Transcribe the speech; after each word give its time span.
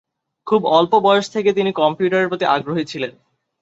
খুব 0.47 0.61
অল্প 0.69 0.93
বয়স 0.99 1.27
থেকে 1.29 1.49
তিনি 1.53 1.71
কম্পিউটারের 1.71 2.29
প্রতি 2.29 2.45
আগ্রহী 2.47 2.83
ছিলেন। 2.85 3.11